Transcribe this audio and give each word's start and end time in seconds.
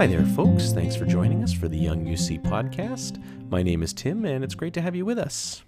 Hi 0.00 0.06
there, 0.06 0.24
folks. 0.24 0.72
Thanks 0.72 0.96
for 0.96 1.04
joining 1.04 1.44
us 1.44 1.52
for 1.52 1.68
the 1.68 1.76
Young 1.76 2.06
UC 2.06 2.42
podcast. 2.42 3.22
My 3.50 3.62
name 3.62 3.82
is 3.82 3.92
Tim, 3.92 4.24
and 4.24 4.42
it's 4.42 4.54
great 4.54 4.72
to 4.72 4.80
have 4.80 4.96
you 4.96 5.04
with 5.04 5.18
us. 5.18 5.62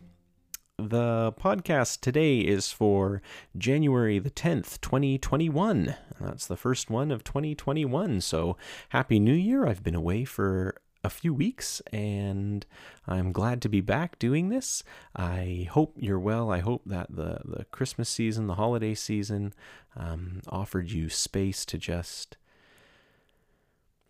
The 0.78 1.34
podcast 1.38 2.00
today 2.00 2.38
is 2.38 2.72
for 2.72 3.20
January 3.58 4.18
the 4.18 4.30
10th, 4.30 4.80
2021. 4.80 5.96
That's 6.18 6.46
the 6.46 6.56
first 6.56 6.88
one 6.88 7.10
of 7.10 7.24
2021. 7.24 8.22
So, 8.22 8.56
Happy 8.88 9.20
New 9.20 9.34
Year. 9.34 9.66
I've 9.66 9.84
been 9.84 9.94
away 9.94 10.24
for 10.24 10.76
a 11.04 11.10
few 11.10 11.34
weeks 11.34 11.82
and 11.92 12.64
I'm 13.06 13.32
glad 13.32 13.60
to 13.60 13.68
be 13.68 13.82
back 13.82 14.18
doing 14.18 14.48
this. 14.48 14.82
I 15.14 15.68
hope 15.70 15.94
you're 15.98 16.18
well. 16.18 16.50
I 16.50 16.60
hope 16.60 16.84
that 16.86 17.14
the, 17.14 17.40
the 17.44 17.66
Christmas 17.66 18.08
season, 18.08 18.46
the 18.46 18.54
holiday 18.54 18.94
season, 18.94 19.52
um, 19.94 20.40
offered 20.48 20.90
you 20.90 21.10
space 21.10 21.66
to 21.66 21.76
just 21.76 22.38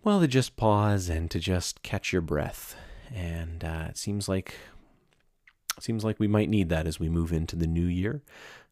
well, 0.03 0.21
to 0.21 0.27
just 0.27 0.57
pause 0.57 1.09
and 1.09 1.31
to 1.31 1.39
just 1.39 1.83
catch 1.83 2.13
your 2.13 2.23
breath. 2.23 2.77
And 3.15 3.65
uh, 3.65 3.87
it 3.91 3.97
seems 3.97 4.29
like 4.29 4.55
it 5.77 5.83
seems 5.83 6.05
like 6.05 6.19
we 6.19 6.29
might 6.29 6.49
need 6.49 6.69
that 6.71 6.87
as 6.87 6.99
we 6.99 7.09
move 7.09 7.33
into 7.33 7.57
the 7.57 7.67
new 7.67 7.87
year. 7.87 8.23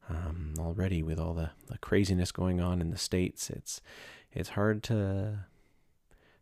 Um, 0.08 0.54
already, 0.58 1.02
with 1.02 1.20
all 1.20 1.34
the, 1.34 1.50
the 1.68 1.78
craziness 1.78 2.32
going 2.32 2.60
on 2.60 2.80
in 2.80 2.90
the 2.90 2.98
states, 2.98 3.48
it's 3.48 3.80
it's 4.32 4.50
hard 4.50 4.82
to 4.84 5.46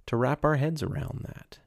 to 0.06 0.16
wrap 0.16 0.44
our 0.44 0.56
heads 0.56 0.82
around 0.82 1.26
that. 1.28 1.58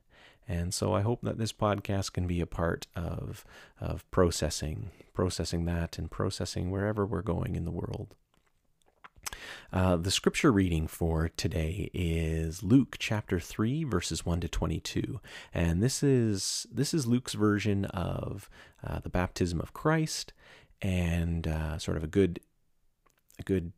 And 0.47 0.73
so 0.73 0.93
I 0.93 1.01
hope 1.01 1.21
that 1.21 1.37
this 1.37 1.53
podcast 1.53 2.13
can 2.13 2.27
be 2.27 2.41
a 2.41 2.47
part 2.47 2.87
of 2.95 3.45
of 3.79 4.09
processing 4.09 4.89
processing 5.13 5.65
that 5.65 5.97
and 5.97 6.09
processing 6.09 6.71
wherever 6.71 7.05
we're 7.05 7.21
going 7.21 7.55
in 7.55 7.65
the 7.65 7.71
world. 7.71 8.15
Uh, 9.73 9.95
the 9.95 10.11
scripture 10.11 10.51
reading 10.51 10.87
for 10.87 11.29
today 11.37 11.89
is 11.93 12.63
Luke 12.63 12.97
chapter 12.99 13.39
3 13.39 13.83
verses 13.85 14.25
1 14.25 14.41
to 14.41 14.47
22 14.47 15.19
and 15.53 15.81
this 15.81 16.03
is 16.03 16.67
this 16.71 16.93
is 16.93 17.07
Luke's 17.07 17.33
version 17.33 17.85
of 17.85 18.49
uh, 18.85 18.99
the 18.99 19.09
baptism 19.09 19.61
of 19.61 19.73
Christ 19.73 20.33
and 20.81 21.47
uh, 21.47 21.77
sort 21.77 21.97
of 21.97 22.03
a 22.03 22.07
good 22.07 22.39
a 23.39 23.43
good 23.43 23.71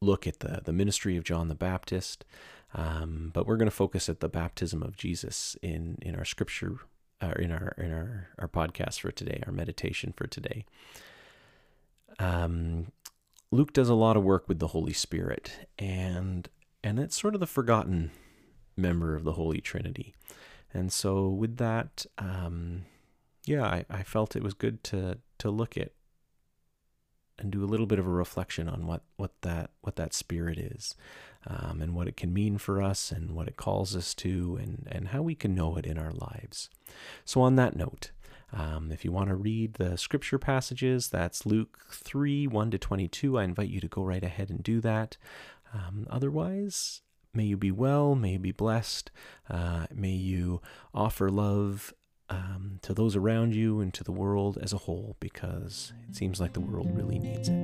look 0.00 0.26
at 0.26 0.40
the 0.40 0.60
the 0.64 0.72
ministry 0.72 1.16
of 1.16 1.24
John 1.24 1.48
the 1.48 1.54
Baptist. 1.54 2.24
Um, 2.74 3.30
but 3.32 3.46
we're 3.46 3.56
going 3.56 3.70
to 3.70 3.74
focus 3.74 4.08
at 4.08 4.20
the 4.20 4.28
baptism 4.28 4.82
of 4.82 4.96
Jesus 4.96 5.56
in 5.62 5.98
in 6.02 6.14
our 6.14 6.24
scripture 6.24 6.78
uh, 7.20 7.32
in 7.38 7.50
our 7.50 7.74
in 7.78 7.92
our 7.92 8.28
our 8.38 8.48
podcast 8.48 9.00
for 9.00 9.10
today 9.10 9.42
our 9.46 9.52
meditation 9.52 10.12
for 10.16 10.26
today. 10.26 10.64
Um, 12.18 12.88
Luke 13.50 13.72
does 13.72 13.88
a 13.88 13.94
lot 13.94 14.16
of 14.16 14.24
work 14.24 14.48
with 14.48 14.58
the 14.58 14.68
Holy 14.68 14.92
Spirit, 14.92 15.68
and 15.78 16.48
and 16.84 16.98
it's 16.98 17.20
sort 17.20 17.34
of 17.34 17.40
the 17.40 17.46
forgotten 17.46 18.10
member 18.76 19.14
of 19.14 19.24
the 19.24 19.32
Holy 19.32 19.60
Trinity. 19.60 20.14
And 20.72 20.92
so 20.92 21.28
with 21.28 21.56
that, 21.56 22.04
um, 22.18 22.84
yeah, 23.46 23.64
I, 23.64 23.84
I 23.90 24.02
felt 24.02 24.36
it 24.36 24.42
was 24.42 24.54
good 24.54 24.84
to 24.84 25.18
to 25.38 25.50
look 25.50 25.76
at 25.76 25.92
and 27.38 27.52
do 27.52 27.62
a 27.62 27.66
little 27.66 27.86
bit 27.86 27.98
of 27.98 28.06
a 28.06 28.10
reflection 28.10 28.68
on 28.68 28.86
what 28.86 29.02
what 29.16 29.32
that 29.42 29.70
what 29.80 29.96
that 29.96 30.12
spirit 30.12 30.58
is, 30.58 30.94
um, 31.46 31.80
and 31.80 31.94
what 31.94 32.08
it 32.08 32.16
can 32.16 32.32
mean 32.32 32.58
for 32.58 32.82
us, 32.82 33.10
and 33.10 33.30
what 33.30 33.48
it 33.48 33.56
calls 33.56 33.96
us 33.96 34.12
to, 34.14 34.58
and 34.60 34.86
and 34.90 35.08
how 35.08 35.22
we 35.22 35.34
can 35.34 35.54
know 35.54 35.76
it 35.76 35.86
in 35.86 35.98
our 35.98 36.12
lives. 36.12 36.68
So 37.24 37.40
on 37.40 37.56
that 37.56 37.76
note, 37.76 38.10
um, 38.52 38.90
if 38.90 39.04
you 39.04 39.12
want 39.12 39.28
to 39.28 39.34
read 39.34 39.74
the 39.74 39.98
scripture 39.98 40.38
passages, 40.38 41.08
that's 41.08 41.44
Luke 41.44 41.86
3 41.90 42.46
1 42.46 42.70
to 42.70 42.78
22. 42.78 43.38
I 43.38 43.44
invite 43.44 43.68
you 43.68 43.80
to 43.80 43.88
go 43.88 44.02
right 44.02 44.24
ahead 44.24 44.50
and 44.50 44.62
do 44.62 44.80
that. 44.80 45.16
Um, 45.74 46.06
otherwise, 46.08 47.02
may 47.34 47.44
you 47.44 47.56
be 47.56 47.70
well, 47.70 48.14
may 48.14 48.32
you 48.32 48.38
be 48.38 48.52
blessed, 48.52 49.10
uh, 49.50 49.86
may 49.94 50.12
you 50.12 50.62
offer 50.94 51.28
love 51.28 51.92
um, 52.30 52.78
to 52.82 52.94
those 52.94 53.16
around 53.16 53.54
you 53.54 53.80
and 53.80 53.92
to 53.94 54.04
the 54.04 54.12
world 54.12 54.58
as 54.62 54.72
a 54.72 54.78
whole, 54.78 55.16
because 55.20 55.92
it 56.08 56.16
seems 56.16 56.40
like 56.40 56.54
the 56.54 56.60
world 56.60 56.90
really 56.94 57.18
needs 57.18 57.48
it. 57.48 57.54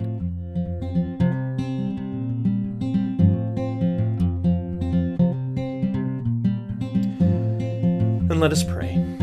And 8.30 8.40
let 8.40 8.52
us 8.52 8.64
pray. 8.64 9.13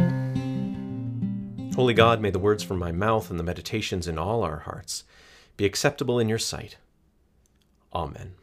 Holy 1.81 1.95
God, 1.95 2.21
may 2.21 2.29
the 2.29 2.37
words 2.37 2.61
from 2.61 2.77
my 2.77 2.91
mouth 2.91 3.31
and 3.31 3.39
the 3.39 3.43
meditations 3.43 4.07
in 4.07 4.19
all 4.19 4.43
our 4.43 4.59
hearts 4.59 5.03
be 5.57 5.65
acceptable 5.65 6.19
in 6.19 6.29
your 6.29 6.37
sight. 6.37 6.77
Amen. 7.91 8.33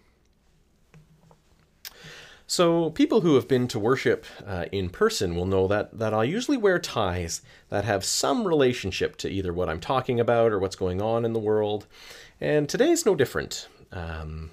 So, 2.48 2.90
people 2.90 3.20
who 3.20 3.36
have 3.36 3.46
been 3.46 3.68
to 3.68 3.78
worship 3.78 4.26
uh, 4.44 4.64
in 4.72 4.90
person 4.90 5.36
will 5.36 5.46
know 5.46 5.68
that, 5.68 5.96
that 5.96 6.12
I 6.12 6.24
usually 6.24 6.56
wear 6.56 6.80
ties 6.80 7.40
that 7.68 7.84
have 7.84 8.04
some 8.04 8.44
relationship 8.44 9.14
to 9.18 9.30
either 9.30 9.52
what 9.52 9.68
I'm 9.68 9.78
talking 9.78 10.18
about 10.18 10.50
or 10.50 10.58
what's 10.58 10.74
going 10.74 11.00
on 11.00 11.24
in 11.24 11.32
the 11.32 11.38
world. 11.38 11.86
And 12.40 12.68
today 12.68 12.90
is 12.90 13.06
no 13.06 13.14
different. 13.14 13.68
Um, 13.92 14.50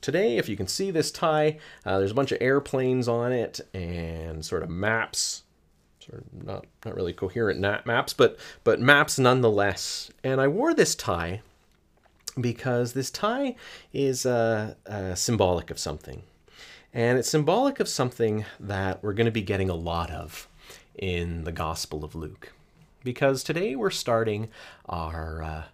today, 0.00 0.38
if 0.38 0.48
you 0.48 0.56
can 0.56 0.68
see 0.68 0.90
this 0.90 1.10
tie, 1.10 1.58
uh, 1.84 1.98
there's 1.98 2.12
a 2.12 2.14
bunch 2.14 2.32
of 2.32 2.38
airplanes 2.40 3.08
on 3.08 3.30
it 3.30 3.60
and 3.74 4.42
sort 4.42 4.62
of 4.62 4.70
maps 4.70 5.41
sort 6.06 6.22
of 6.22 6.46
not 6.46 6.66
not 6.84 6.94
really 6.94 7.12
coherent 7.12 7.60
maps, 7.60 8.12
but 8.12 8.38
but 8.64 8.80
maps 8.80 9.18
nonetheless. 9.18 10.10
And 10.24 10.40
I 10.40 10.48
wore 10.48 10.74
this 10.74 10.94
tie 10.94 11.42
because 12.40 12.92
this 12.92 13.10
tie 13.10 13.56
is 13.92 14.26
uh, 14.26 14.74
uh, 14.86 15.14
symbolic 15.14 15.70
of 15.70 15.78
something, 15.78 16.22
and 16.92 17.18
it's 17.18 17.28
symbolic 17.28 17.80
of 17.80 17.88
something 17.88 18.44
that 18.58 19.02
we're 19.02 19.14
going 19.14 19.26
to 19.26 19.30
be 19.30 19.42
getting 19.42 19.70
a 19.70 19.74
lot 19.74 20.10
of 20.10 20.48
in 20.96 21.44
the 21.44 21.52
Gospel 21.52 22.04
of 22.04 22.14
Luke, 22.14 22.52
because 23.04 23.42
today 23.42 23.76
we're 23.76 23.90
starting 23.90 24.48
our 24.88 25.42
uh, 25.42 25.64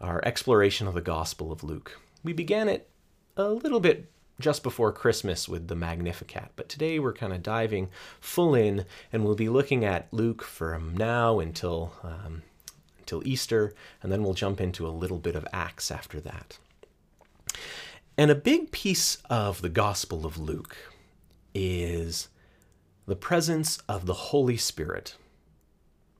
our 0.00 0.20
exploration 0.24 0.86
of 0.86 0.94
the 0.94 1.00
Gospel 1.00 1.52
of 1.52 1.62
Luke. 1.62 2.00
We 2.24 2.32
began 2.32 2.68
it 2.68 2.88
a 3.36 3.50
little 3.50 3.80
bit 3.80 4.10
just 4.40 4.62
before 4.62 4.92
Christmas 4.92 5.48
with 5.48 5.68
the 5.68 5.76
Magnificat. 5.76 6.50
But 6.56 6.68
today 6.68 6.98
we're 6.98 7.12
kind 7.12 7.32
of 7.32 7.42
diving 7.42 7.88
full 8.20 8.54
in, 8.54 8.84
and 9.12 9.24
we'll 9.24 9.34
be 9.34 9.48
looking 9.48 9.84
at 9.84 10.12
Luke 10.12 10.42
from 10.42 10.96
now 10.96 11.38
until 11.40 11.92
um, 12.02 12.42
until 12.98 13.26
Easter, 13.26 13.72
and 14.02 14.10
then 14.10 14.24
we'll 14.24 14.34
jump 14.34 14.60
into 14.60 14.86
a 14.86 14.88
little 14.88 15.18
bit 15.18 15.36
of 15.36 15.46
Acts 15.52 15.90
after 15.90 16.20
that. 16.20 16.58
And 18.18 18.30
a 18.30 18.34
big 18.34 18.72
piece 18.72 19.18
of 19.30 19.62
the 19.62 19.68
Gospel 19.68 20.26
of 20.26 20.38
Luke 20.38 20.76
is 21.54 22.28
the 23.06 23.16
presence 23.16 23.78
of 23.88 24.06
the 24.06 24.14
Holy 24.14 24.56
Spirit. 24.56 25.16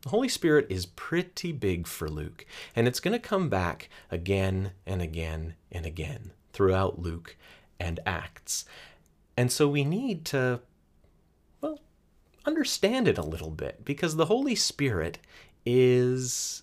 The 0.03 0.10
Holy 0.10 0.28
Spirit 0.28 0.66
is 0.71 0.87
pretty 0.87 1.50
big 1.50 1.88
for 1.88 2.09
Luke, 2.09 2.47
and 2.76 2.87
it's 2.87 3.00
going 3.00 3.12
to 3.12 3.19
come 3.19 3.49
back 3.49 3.88
again 4.10 4.71
and 4.87 5.03
again 5.03 5.55
and 5.72 5.84
again 5.84 6.31
throughout 6.53 7.00
Luke 7.00 7.37
and 7.78 8.00
Acts. 8.06 8.64
And 9.37 9.53
so 9.53 9.69
we 9.69 9.84
need 9.84 10.25
to, 10.26 10.60
well, 11.60 11.81
understand 12.47 13.09
it 13.09 13.19
a 13.19 13.22
little 13.22 13.50
bit 13.50 13.84
because 13.84 14.16
the 14.16 14.26
Holy 14.26 14.54
Spirit 14.54 15.19
is 15.64 16.62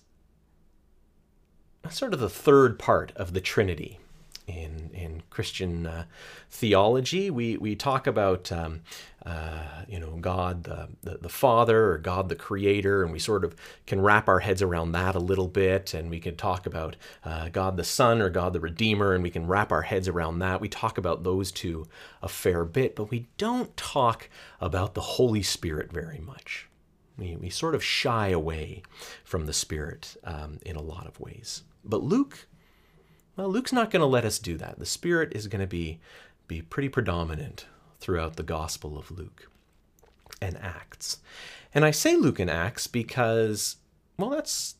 sort 1.90 2.14
of 2.14 2.20
the 2.20 2.30
third 2.30 2.78
part 2.78 3.12
of 3.16 3.32
the 3.32 3.40
Trinity 3.40 3.98
in 4.46 4.90
in 4.92 5.22
Christian 5.30 5.86
uh, 5.86 6.04
theology. 6.50 7.30
We 7.30 7.56
we 7.56 7.74
talk 7.74 8.06
about 8.06 8.52
um, 8.52 8.82
uh, 9.24 9.84
you 9.88 9.98
know 9.98 10.16
God 10.20 10.64
the, 10.64 10.88
the, 11.02 11.18
the 11.18 11.28
Father 11.28 11.92
or 11.92 11.98
God 11.98 12.28
the 12.28 12.36
Creator, 12.36 13.02
and 13.02 13.12
we 13.12 13.18
sort 13.18 13.44
of 13.44 13.54
can 13.86 14.00
wrap 14.00 14.28
our 14.28 14.40
heads 14.40 14.62
around 14.62 14.92
that 14.92 15.14
a 15.14 15.20
little 15.20 15.48
bit. 15.48 15.94
And 15.94 16.10
we 16.10 16.20
can 16.20 16.36
talk 16.36 16.66
about 16.66 16.96
uh, 17.24 17.48
God 17.48 17.76
the 17.76 17.84
Son 17.84 18.20
or 18.20 18.30
God 18.30 18.52
the 18.52 18.60
Redeemer, 18.60 19.14
and 19.14 19.22
we 19.22 19.30
can 19.30 19.46
wrap 19.46 19.72
our 19.72 19.82
heads 19.82 20.08
around 20.08 20.38
that. 20.40 20.60
We 20.60 20.68
talk 20.68 20.98
about 20.98 21.24
those 21.24 21.50
two 21.50 21.86
a 22.22 22.28
fair 22.28 22.64
bit, 22.64 22.96
but 22.96 23.10
we 23.10 23.26
don't 23.38 23.76
talk 23.76 24.28
about 24.60 24.94
the 24.94 25.00
Holy 25.00 25.42
Spirit 25.42 25.92
very 25.92 26.18
much. 26.18 26.68
We, 27.16 27.36
we 27.36 27.48
sort 27.48 27.74
of 27.74 27.84
shy 27.84 28.28
away 28.28 28.82
from 29.22 29.46
the 29.46 29.52
Spirit 29.52 30.16
um, 30.24 30.58
in 30.66 30.76
a 30.76 30.82
lot 30.82 31.06
of 31.06 31.20
ways. 31.20 31.62
But 31.84 32.02
Luke 32.02 32.46
well, 33.36 33.48
Luke's 33.48 33.72
not 33.72 33.90
going 33.90 34.00
to 34.00 34.06
let 34.06 34.24
us 34.24 34.38
do 34.38 34.56
that. 34.58 34.78
The 34.78 34.86
Spirit 34.86 35.32
is 35.34 35.48
going 35.48 35.60
to 35.60 35.66
be, 35.66 35.98
be 36.46 36.62
pretty 36.62 36.88
predominant 36.88 37.66
throughout 37.98 38.36
the 38.36 38.42
Gospel 38.42 38.98
of 38.98 39.10
Luke 39.10 39.50
and 40.40 40.56
Acts. 40.58 41.18
And 41.74 41.84
I 41.84 41.90
say 41.90 42.16
Luke 42.16 42.38
and 42.38 42.50
Acts 42.50 42.86
because, 42.86 43.76
well, 44.18 44.30
that's 44.30 44.76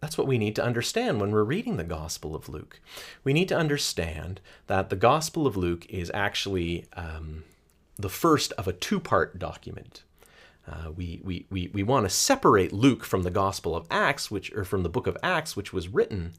that's 0.00 0.16
what 0.16 0.28
we 0.28 0.38
need 0.38 0.54
to 0.54 0.64
understand 0.64 1.20
when 1.20 1.32
we're 1.32 1.42
reading 1.42 1.76
the 1.76 1.82
Gospel 1.84 2.36
of 2.36 2.48
Luke. 2.48 2.80
We 3.24 3.32
need 3.32 3.48
to 3.48 3.56
understand 3.56 4.40
that 4.68 4.90
the 4.90 4.96
Gospel 4.96 5.44
of 5.44 5.56
Luke 5.56 5.86
is 5.90 6.10
actually 6.14 6.86
um, 6.92 7.42
the 7.98 8.08
first 8.08 8.52
of 8.52 8.68
a 8.68 8.72
two 8.72 9.00
part 9.00 9.38
document. 9.38 10.04
Uh, 10.66 10.92
we 10.94 11.20
we, 11.24 11.46
we, 11.50 11.68
we 11.72 11.82
want 11.82 12.06
to 12.06 12.10
separate 12.10 12.72
Luke 12.72 13.04
from 13.04 13.22
the 13.24 13.30
Gospel 13.30 13.74
of 13.74 13.86
Acts, 13.90 14.30
which 14.30 14.52
or 14.52 14.64
from 14.64 14.84
the 14.84 14.88
book 14.88 15.06
of 15.06 15.16
Acts, 15.22 15.56
which 15.56 15.72
was 15.72 15.88
written 15.88 16.34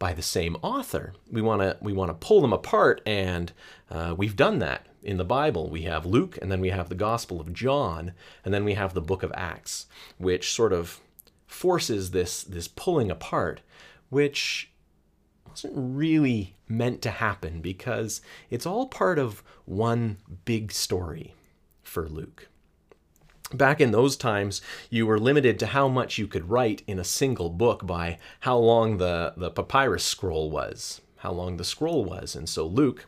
by 0.00 0.12
the 0.14 0.22
same 0.22 0.56
author. 0.62 1.12
We 1.30 1.42
want 1.42 1.62
to 1.62 1.76
we 1.80 1.92
want 1.92 2.08
to 2.08 2.26
pull 2.26 2.40
them 2.40 2.52
apart, 2.52 3.00
and 3.06 3.52
uh, 3.88 4.14
we've 4.18 4.34
done 4.34 4.58
that 4.58 4.86
in 5.04 5.18
the 5.18 5.24
Bible. 5.24 5.70
We 5.70 5.82
have 5.82 6.04
Luke, 6.04 6.36
and 6.42 6.50
then 6.50 6.60
we 6.60 6.70
have 6.70 6.88
the 6.88 6.96
Gospel 6.96 7.40
of 7.40 7.52
John, 7.52 8.14
and 8.44 8.52
then 8.52 8.64
we 8.64 8.74
have 8.74 8.94
the 8.94 9.00
book 9.00 9.22
of 9.22 9.30
Acts, 9.36 9.86
which 10.18 10.52
sort 10.52 10.72
of 10.72 10.98
forces 11.46 12.10
this, 12.10 12.42
this 12.42 12.66
pulling 12.66 13.10
apart, 13.10 13.60
which 14.08 14.70
wasn't 15.48 15.74
really 15.76 16.54
meant 16.68 17.02
to 17.02 17.10
happen 17.10 17.60
because 17.60 18.20
it's 18.50 18.66
all 18.66 18.86
part 18.86 19.18
of 19.18 19.42
one 19.64 20.16
big 20.44 20.72
story 20.72 21.34
for 21.82 22.08
Luke. 22.08 22.48
Back 23.52 23.80
in 23.80 23.90
those 23.90 24.16
times, 24.16 24.62
you 24.90 25.06
were 25.06 25.18
limited 25.18 25.58
to 25.58 25.66
how 25.66 25.88
much 25.88 26.18
you 26.18 26.26
could 26.26 26.50
write 26.50 26.82
in 26.86 26.98
a 26.98 27.04
single 27.04 27.50
book 27.50 27.86
by 27.86 28.18
how 28.40 28.56
long 28.58 28.98
the, 28.98 29.34
the 29.36 29.50
papyrus 29.50 30.04
scroll 30.04 30.50
was, 30.50 31.00
how 31.18 31.32
long 31.32 31.56
the 31.56 31.64
scroll 31.64 32.04
was. 32.04 32.36
And 32.36 32.48
so 32.48 32.64
Luke, 32.66 33.06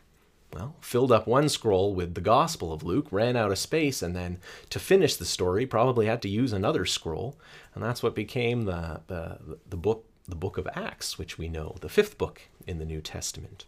well, 0.53 0.75
filled 0.81 1.11
up 1.11 1.27
one 1.27 1.47
scroll 1.47 1.95
with 1.95 2.13
the 2.13 2.21
Gospel 2.21 2.73
of 2.73 2.83
Luke, 2.83 3.07
ran 3.09 3.37
out 3.37 3.51
of 3.51 3.57
space, 3.57 4.01
and 4.01 4.15
then 4.15 4.39
to 4.69 4.79
finish 4.79 5.15
the 5.15 5.25
story, 5.25 5.65
probably 5.65 6.07
had 6.07 6.21
to 6.23 6.29
use 6.29 6.51
another 6.51 6.85
scroll. 6.85 7.37
And 7.73 7.83
that's 7.83 8.03
what 8.03 8.13
became 8.13 8.63
the, 8.63 9.01
the, 9.07 9.57
the 9.69 9.77
book 9.77 10.05
the 10.27 10.35
book 10.35 10.57
of 10.57 10.67
Acts, 10.73 11.17
which 11.17 11.37
we 11.37 11.49
know, 11.49 11.75
the 11.81 11.89
fifth 11.89 12.17
book 12.17 12.41
in 12.65 12.79
the 12.79 12.85
New 12.85 13.01
Testament. 13.01 13.65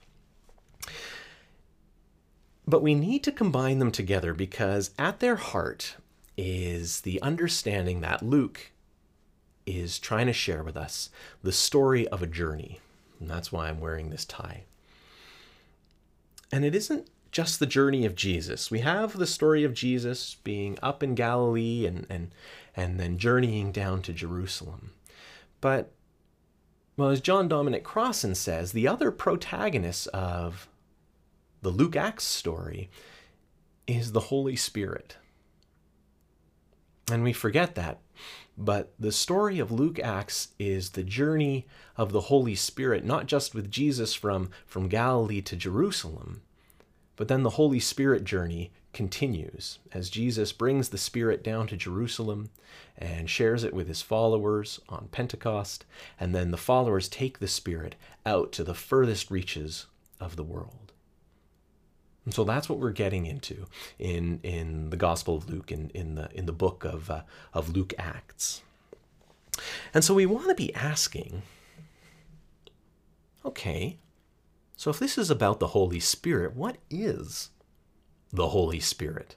But 2.68 2.82
we 2.82 2.96
need 2.96 3.24
to 3.24 3.32
combine 3.32 3.80
them 3.80 3.92
together 3.92 4.34
because 4.34 4.92
at 4.98 5.20
their 5.20 5.36
heart 5.36 5.96
is 6.38 7.02
the 7.02 7.22
understanding 7.22 8.02
that 8.02 8.24
Luke 8.24 8.72
is 9.66 10.00
trying 10.00 10.28
to 10.28 10.34
share 10.34 10.64
with 10.64 10.78
us 10.78 11.10
the 11.42 11.52
story 11.52 12.08
of 12.10 12.22
a 12.22 12.28
journey. 12.28 12.80
And 13.20 13.30
that's 13.30 13.52
why 13.52 13.70
I'm 13.70 13.80
wearing 13.80 14.10
this 14.10 14.26
tie. 14.26 14.64
And 16.52 16.64
it 16.64 16.76
isn't 16.76 17.10
just 17.32 17.60
the 17.60 17.66
journey 17.66 18.06
of 18.06 18.16
Jesus. 18.16 18.72
We 18.72 18.80
have 18.80 19.18
the 19.18 19.28
story 19.28 19.64
of 19.64 19.74
Jesus 19.74 20.36
being 20.44 20.78
up 20.82 21.04
in 21.04 21.16
Galilee 21.16 21.86
and, 21.86 22.06
and, 22.10 22.32
and 22.76 23.00
then 23.00 23.18
journeying 23.18 23.72
down 23.72 24.02
to 24.04 24.14
Jerusalem. 24.14 24.92
But, 25.60 25.92
well, 26.96 27.10
as 27.10 27.22
John 27.22 27.48
Dominic 27.48 27.84
Crossan 27.84 28.36
says, 28.36 28.72
the 28.72 28.88
other 28.88 29.12
protagonist 29.12 30.08
of 30.10 30.70
the 31.62 31.72
Luke 31.72 31.96
Acts 31.96 32.24
story 32.24 32.90
is 33.88 34.12
the 34.12 34.20
Holy 34.20 34.56
Spirit. 34.56 35.18
And 37.12 37.24
we 37.24 37.34
forget 37.34 37.76
that. 37.76 38.00
But 38.58 38.94
the 38.98 39.12
story 39.12 39.60
of 39.60 39.72
Luke 39.72 40.00
Acts 40.00 40.50
is 40.58 40.92
the 40.92 41.04
journey 41.04 41.68
of 41.98 42.12
the 42.12 42.22
Holy 42.22 42.56
Spirit, 42.56 43.04
not 43.04 43.26
just 43.26 43.54
with 43.54 43.70
Jesus 43.70 44.14
from, 44.14 44.50
from 44.66 44.88
Galilee 44.88 45.42
to 45.42 45.56
Jerusalem, 45.56 46.42
but 47.18 47.28
then 47.28 47.44
the 47.44 47.52
Holy 47.52 47.80
Spirit 47.80 48.24
journey 48.24 48.72
continues 48.94 49.80
as 49.92 50.10
Jesus 50.10 50.54
brings 50.54 50.90
the 50.90 50.98
Spirit 50.98 51.44
down 51.44 51.68
to 51.68 51.76
Jerusalem 51.76 52.50
and 52.98 53.30
shares 53.30 53.66
it 53.66 53.74
with 53.74 53.90
his 53.90 54.02
followers 54.02 54.80
on 54.88 55.10
Pentecost, 55.12 55.86
and 56.18 56.34
then 56.34 56.52
the 56.52 56.58
followers 56.58 57.10
take 57.10 57.40
the 57.40 57.48
Spirit 57.48 57.96
out 58.26 58.54
to 58.54 58.64
the 58.64 58.74
furthest 58.74 59.30
reaches 59.30 59.86
of 60.20 60.38
the 60.38 60.44
world. 60.44 60.85
And 62.26 62.34
so 62.34 62.44
that's 62.44 62.68
what 62.68 62.80
we're 62.80 62.92
getting 62.92 63.26
into 63.28 63.68
in, 64.00 64.40
in 64.42 64.90
the 64.90 64.98
Gospel 64.98 65.38
of 65.38 65.50
Luke, 65.50 65.72
in, 65.72 65.92
in, 65.92 66.16
the, 66.16 66.30
in 66.34 66.48
the 66.48 66.52
book 66.52 66.84
of, 66.84 67.10
uh, 67.10 67.22
of 67.54 67.70
Luke 67.76 67.94
Acts. 68.00 68.64
And 69.94 70.04
so 70.04 70.14
we 70.14 70.26
want 70.26 70.50
to 70.50 70.56
be 70.56 70.74
asking 70.74 71.44
okay, 73.46 74.00
so 74.76 74.90
if 74.90 74.98
this 74.98 75.20
is 75.20 75.30
about 75.30 75.60
the 75.60 75.68
Holy 75.68 76.00
Spirit, 76.00 76.56
what 76.56 76.78
is 76.90 77.52
the 78.34 78.50
Holy 78.50 78.80
Spirit? 78.80 79.36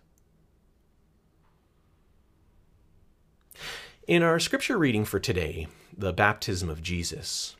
In 4.06 4.22
our 4.22 4.40
scripture 4.40 4.78
reading 4.78 5.04
for 5.04 5.20
today, 5.20 5.68
the 5.96 6.14
baptism 6.14 6.70
of 6.70 6.82
Jesus, 6.82 7.54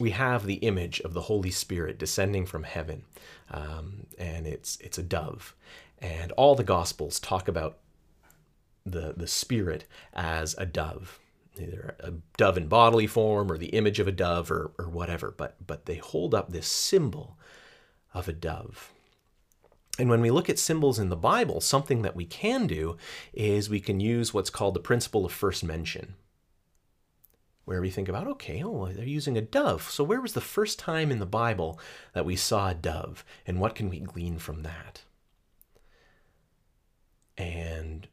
we 0.00 0.10
have 0.10 0.46
the 0.46 0.54
image 0.54 1.00
of 1.00 1.12
the 1.12 1.22
Holy 1.22 1.50
Spirit 1.50 1.98
descending 1.98 2.46
from 2.46 2.64
heaven, 2.64 3.04
um, 3.50 4.06
and 4.18 4.46
it's 4.46 4.78
it's 4.80 4.98
a 4.98 5.02
dove, 5.02 5.54
and 5.98 6.32
all 6.32 6.54
the 6.54 6.64
Gospels 6.64 7.20
talk 7.20 7.46
about 7.46 7.78
the 8.84 9.12
the 9.16 9.28
Spirit 9.28 9.84
as 10.14 10.54
a 10.58 10.64
dove, 10.64 11.20
either 11.60 11.96
a 12.00 12.14
dove 12.38 12.56
in 12.56 12.66
bodily 12.66 13.06
form 13.06 13.52
or 13.52 13.58
the 13.58 13.68
image 13.68 14.00
of 14.00 14.08
a 14.08 14.12
dove 14.12 14.50
or 14.50 14.72
or 14.78 14.88
whatever, 14.88 15.34
but 15.36 15.54
but 15.64 15.84
they 15.84 15.96
hold 15.96 16.34
up 16.34 16.50
this 16.50 16.66
symbol 16.66 17.36
of 18.14 18.26
a 18.26 18.32
dove. 18.32 18.90
And 19.98 20.08
when 20.08 20.22
we 20.22 20.30
look 20.30 20.48
at 20.48 20.58
symbols 20.58 20.98
in 20.98 21.10
the 21.10 21.16
Bible, 21.16 21.60
something 21.60 22.00
that 22.02 22.16
we 22.16 22.24
can 22.24 22.66
do 22.66 22.96
is 23.34 23.68
we 23.68 23.80
can 23.80 24.00
use 24.00 24.32
what's 24.32 24.48
called 24.48 24.72
the 24.72 24.80
principle 24.80 25.26
of 25.26 25.32
first 25.32 25.62
mention 25.62 26.14
where 27.70 27.80
we 27.80 27.88
think 27.88 28.08
about, 28.08 28.26
okay, 28.26 28.64
oh, 28.64 28.86
they're 28.86 29.04
using 29.04 29.38
a 29.38 29.40
dove. 29.40 29.88
So 29.90 30.02
where 30.02 30.20
was 30.20 30.32
the 30.32 30.40
first 30.40 30.76
time 30.76 31.12
in 31.12 31.20
the 31.20 31.24
Bible 31.24 31.78
that 32.14 32.24
we 32.24 32.34
saw 32.34 32.70
a 32.70 32.74
dove? 32.74 33.24
And 33.46 33.60
what 33.60 33.76
can 33.76 33.88
we 33.88 34.00
glean 34.00 34.40
from 34.40 34.64
that? 34.64 35.02
And 37.38 38.08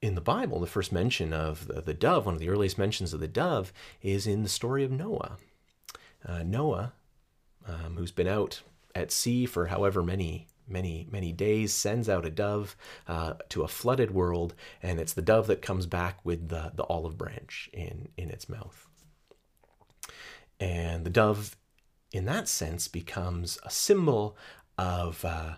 in 0.00 0.16
the 0.16 0.20
Bible, 0.20 0.58
the 0.58 0.66
first 0.66 0.90
mention 0.90 1.32
of 1.32 1.68
the, 1.68 1.80
the 1.80 1.94
dove, 1.94 2.26
one 2.26 2.34
of 2.34 2.40
the 2.40 2.48
earliest 2.48 2.76
mentions 2.76 3.14
of 3.14 3.20
the 3.20 3.28
dove, 3.28 3.72
is 4.02 4.26
in 4.26 4.42
the 4.42 4.48
story 4.48 4.82
of 4.82 4.90
Noah. 4.90 5.36
Uh, 6.26 6.42
Noah, 6.42 6.92
um, 7.68 7.94
who's 7.96 8.10
been 8.10 8.26
out 8.26 8.62
at 8.96 9.12
sea 9.12 9.46
for 9.46 9.66
however 9.66 10.02
many 10.02 10.48
many, 10.72 11.06
many 11.10 11.32
days, 11.32 11.72
sends 11.72 12.08
out 12.08 12.26
a 12.26 12.30
dove 12.30 12.76
uh, 13.06 13.34
to 13.50 13.62
a 13.62 13.68
flooded 13.68 14.10
world, 14.10 14.54
and 14.82 14.98
it's 14.98 15.12
the 15.12 15.22
dove 15.22 15.46
that 15.48 15.62
comes 15.62 15.86
back 15.86 16.18
with 16.24 16.48
the, 16.48 16.72
the 16.74 16.84
olive 16.84 17.18
branch 17.18 17.70
in, 17.72 18.08
in 18.16 18.30
its 18.30 18.48
mouth. 18.48 18.88
And 20.58 21.04
the 21.04 21.10
dove, 21.10 21.56
in 22.12 22.24
that 22.26 22.48
sense, 22.48 22.88
becomes 22.88 23.58
a 23.64 23.70
symbol 23.70 24.36
of, 24.78 25.24
uh, 25.24 25.56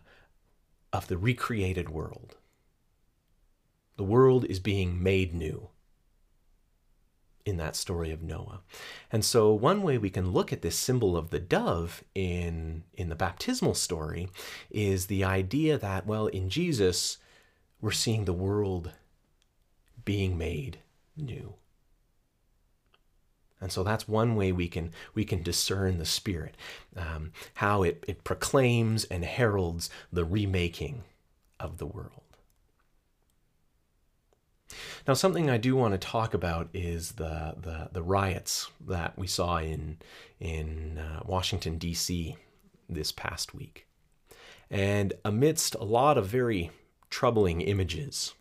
of 0.93 1.07
the 1.09 1.19
recreated 1.19 1.89
world. 1.89 2.37
The 3.97 4.05
world 4.05 4.45
is 4.47 4.59
being 4.59 5.03
made 5.03 5.35
new 5.35 5.69
in 7.45 7.57
that 7.59 7.77
story 7.77 8.11
of 8.11 8.23
Noah. 8.23 8.61
And 9.13 9.25
so 9.25 9.53
one 9.53 9.83
way 9.83 9.99
we 9.99 10.11
can 10.11 10.33
look 10.33 10.53
at 10.53 10.63
this 10.63 10.77
symbol 10.77 11.17
of 11.17 11.31
the 11.31 11.39
dove 11.39 12.03
in 12.15 12.85
in 12.95 13.09
the 13.09 13.15
baptismal 13.15 13.75
story 13.75 14.29
is 14.71 15.07
the 15.07 15.25
idea 15.25 15.77
that 15.77 16.07
well 16.07 16.27
in 16.27 16.49
Jesus 16.49 17.19
we're 17.81 17.91
seeing 17.91 18.25
the 18.25 18.33
world 18.33 18.93
being 20.05 20.39
made 20.39 20.79
new. 21.17 21.55
And 23.61 23.73
so 23.73 23.83
that's 23.83 24.09
one 24.09 24.37
way 24.37 24.53
we 24.53 24.69
can 24.69 24.93
we 25.15 25.25
can 25.25 25.43
discern 25.43 25.99
the 25.99 26.05
Spirit, 26.05 26.57
um, 26.97 27.33
how 27.55 27.83
it, 27.83 28.05
it 28.07 28.25
proclaims 28.25 29.05
and 29.05 29.25
heralds 29.25 29.91
the 30.13 30.25
remaking 30.25 31.05
of 31.61 31.79
the 31.79 31.87
world. 31.87 32.24
Now, 35.07 35.13
something 35.15 35.51
I 35.51 35.59
do 35.59 35.77
want 35.77 35.93
to 35.93 35.99
talk 35.99 36.33
about 36.33 36.69
is 36.73 37.13
the, 37.13 37.55
the, 37.61 37.91
the 37.93 38.03
riots 38.03 38.71
that 38.87 39.19
we 39.19 39.27
saw 39.27 39.59
in, 39.59 39.99
in 40.41 40.99
uh, 40.99 41.21
Washington, 41.27 41.77
D.C. 41.77 42.37
this 42.89 43.13
past 43.13 43.55
week. 43.55 43.87
And 44.71 45.13
amidst 45.25 45.75
a 45.75 45.85
lot 45.85 46.17
of 46.17 46.27
very 46.27 46.71
troubling 47.11 47.61
images 47.61 48.33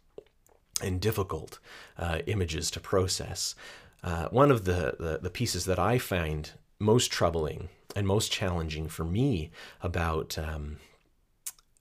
and 0.82 1.02
difficult 1.02 1.60
uh, 1.98 2.20
images 2.28 2.72
to 2.72 2.80
process, 2.80 3.56
uh, 4.02 4.30
one 4.30 4.50
of 4.50 4.64
the, 4.64 4.96
the, 4.98 5.20
the 5.22 5.30
pieces 5.30 5.66
that 5.66 5.80
I 5.80 5.98
find 5.98 6.52
most 6.80 7.12
troubling 7.12 7.68
and 7.94 8.08
most 8.08 8.32
challenging 8.32 8.88
for 8.88 9.04
me 9.04 9.52
about 9.82 10.38
um, 10.38 10.78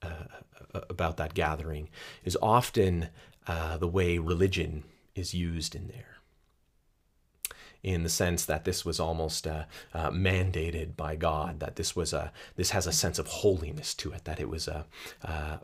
uh, 0.02 0.24
about 0.92 1.16
that 1.16 1.34
gathering 1.34 1.88
is 2.24 2.38
often 2.40 3.08
uh, 3.48 3.76
the 3.76 3.88
way 3.88 4.18
religion 4.18 4.84
is 5.16 5.34
used 5.34 5.74
in 5.74 5.88
there. 5.88 6.06
In 7.82 8.04
the 8.04 8.08
sense 8.08 8.44
that 8.44 8.64
this 8.64 8.84
was 8.84 9.00
almost 9.00 9.44
uh, 9.44 9.64
uh, 9.92 10.10
mandated 10.10 10.96
by 10.96 11.16
God, 11.16 11.58
that 11.58 11.74
this 11.74 11.96
was 11.96 12.12
a 12.12 12.32
this 12.54 12.70
has 12.70 12.86
a 12.86 12.92
sense 12.92 13.18
of 13.18 13.26
holiness 13.26 13.92
to 13.94 14.12
it, 14.12 14.24
that 14.24 14.38
it 14.38 14.48
was 14.48 14.68
a 14.68 14.86
uh, 15.24 15.56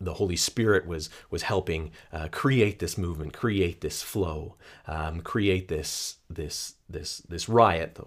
the 0.00 0.14
Holy 0.14 0.36
Spirit 0.36 0.86
was 0.86 1.10
was 1.30 1.42
helping 1.42 1.90
uh, 2.12 2.28
create 2.30 2.78
this 2.78 2.96
movement, 2.96 3.32
create 3.32 3.80
this 3.80 4.02
flow, 4.02 4.56
um, 4.86 5.20
create 5.20 5.68
this 5.68 6.18
this 6.30 6.74
this 6.88 7.18
this 7.18 7.48
riot. 7.48 7.98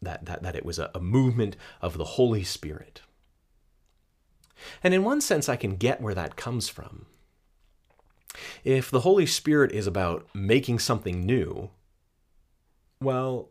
That 0.00 0.24
that 0.26 0.42
that 0.42 0.56
it 0.56 0.64
was 0.64 0.78
a, 0.78 0.90
a 0.94 1.00
movement 1.00 1.56
of 1.80 1.98
the 1.98 2.04
Holy 2.04 2.44
Spirit. 2.44 3.02
And 4.82 4.94
in 4.94 5.04
one 5.04 5.20
sense, 5.20 5.48
I 5.48 5.56
can 5.56 5.76
get 5.76 6.00
where 6.00 6.14
that 6.14 6.36
comes 6.36 6.68
from. 6.68 7.06
If 8.64 8.90
the 8.90 9.00
Holy 9.00 9.26
Spirit 9.26 9.72
is 9.72 9.86
about 9.86 10.26
making 10.34 10.78
something 10.78 11.26
new, 11.26 11.70
well, 13.00 13.50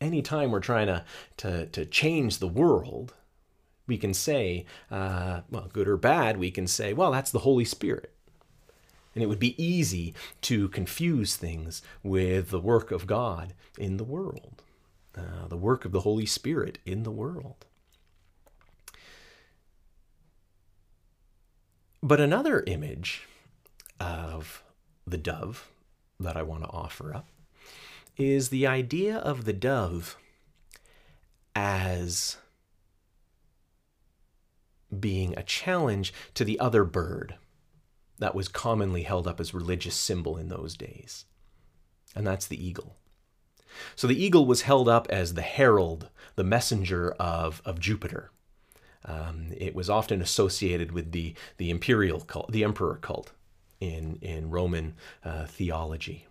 anytime 0.00 0.50
we're 0.50 0.60
trying 0.60 0.86
to, 0.86 1.04
to, 1.38 1.66
to 1.66 1.84
change 1.84 2.38
the 2.38 2.48
world, 2.48 3.14
We 3.90 3.98
can 3.98 4.14
say, 4.14 4.66
uh, 4.88 5.40
well, 5.50 5.68
good 5.72 5.88
or 5.88 5.96
bad, 5.96 6.36
we 6.36 6.52
can 6.52 6.68
say, 6.68 6.92
well, 6.92 7.10
that's 7.10 7.32
the 7.32 7.40
Holy 7.40 7.64
Spirit. 7.64 8.14
And 9.16 9.24
it 9.24 9.26
would 9.26 9.40
be 9.40 9.60
easy 9.60 10.14
to 10.42 10.68
confuse 10.68 11.34
things 11.34 11.82
with 12.04 12.50
the 12.50 12.60
work 12.60 12.92
of 12.92 13.08
God 13.08 13.52
in 13.76 13.96
the 13.96 14.04
world, 14.04 14.62
uh, 15.18 15.48
the 15.48 15.56
work 15.56 15.84
of 15.84 15.90
the 15.90 16.02
Holy 16.02 16.24
Spirit 16.24 16.78
in 16.86 17.02
the 17.02 17.10
world. 17.10 17.66
But 22.02 22.20
another 22.20 22.62
image 22.66 23.26
of 23.98 24.62
the 25.06 25.18
dove 25.18 25.70
that 26.18 26.36
I 26.36 26.42
want 26.42 26.64
to 26.64 26.70
offer 26.70 27.14
up 27.14 27.26
is 28.16 28.48
the 28.48 28.66
idea 28.66 29.16
of 29.16 29.44
the 29.44 29.52
dove 29.52 30.16
as 31.54 32.36
being 34.98 35.34
a 35.36 35.42
challenge 35.42 36.12
to 36.34 36.44
the 36.44 36.58
other 36.58 36.84
bird 36.84 37.36
that 38.18 38.34
was 38.34 38.48
commonly 38.48 39.02
held 39.02 39.26
up 39.26 39.40
as 39.40 39.54
religious 39.54 39.94
symbol 39.94 40.36
in 40.36 40.48
those 40.48 40.76
days. 40.76 41.24
And 42.14 42.26
that's 42.26 42.46
the 42.46 42.62
eagle. 42.62 42.96
So 43.94 44.06
the 44.06 44.22
eagle 44.22 44.46
was 44.46 44.62
held 44.62 44.88
up 44.88 45.06
as 45.10 45.34
the 45.34 45.42
herald, 45.42 46.10
the 46.34 46.44
messenger 46.44 47.12
of, 47.12 47.62
of 47.64 47.78
Jupiter. 47.78 48.30
Um, 49.04 49.52
it 49.56 49.74
was 49.74 49.88
often 49.88 50.20
associated 50.20 50.92
with 50.92 51.12
the, 51.12 51.34
the 51.56 51.70
imperial 51.70 52.20
cult, 52.20 52.52
the 52.52 52.64
emperor 52.64 52.96
cult 52.96 53.32
in, 53.80 54.18
in 54.20 54.50
Roman 54.50 54.94
uh, 55.24 55.46
theology. 55.46 56.26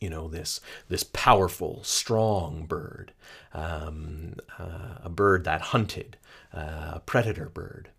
You 0.00 0.10
know, 0.10 0.28
this, 0.28 0.60
this 0.88 1.02
powerful, 1.02 1.82
strong 1.82 2.66
bird, 2.66 3.12
um, 3.52 4.36
uh, 4.58 4.98
a 5.02 5.08
bird 5.08 5.44
that 5.44 5.60
hunted, 5.60 6.16
uh, 6.54 6.92
a 6.94 7.02
predator 7.04 7.48
bird. 7.48 7.90